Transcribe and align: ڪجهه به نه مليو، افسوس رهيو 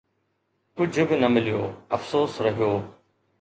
ڪجهه 0.75 1.03
به 1.09 1.15
نه 1.21 1.27
مليو، 1.33 1.61
افسوس 1.95 2.33
رهيو 2.45 2.71